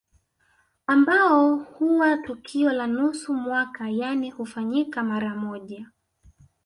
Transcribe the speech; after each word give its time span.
Ambao 0.87 1.55
huwa 1.55 2.17
tukio 2.17 2.71
la 2.73 2.87
nusu 2.87 3.33
mwaka 3.33 3.89
yani 3.89 4.29
hufanyika 4.31 5.03
mara 5.03 5.35
moja 5.35 5.89